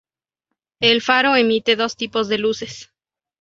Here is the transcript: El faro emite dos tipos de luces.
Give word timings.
El 0.79 1.03
faro 1.03 1.35
emite 1.35 1.75
dos 1.75 1.95
tipos 1.95 2.27
de 2.27 2.39
luces. 2.39 2.91